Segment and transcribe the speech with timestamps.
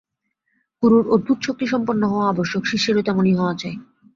[0.83, 3.75] গুরুর অদ্ভুত শক্তিসম্পন্ন হওয়া আবশ্যক, শিষ্যেরও তেমনি হওয়া চাই।